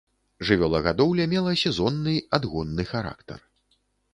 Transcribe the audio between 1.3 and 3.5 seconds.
мела сезонны адгонны характар.